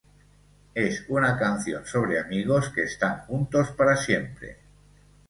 Es 0.73 1.03
una 1.09 1.37
canción 1.37 1.85
sobre 1.85 2.19
amigos 2.19 2.69
que 2.73 2.81
están 2.85 3.19
juntos 3.27 3.69
para 3.69 3.95
siempre. 3.95 4.57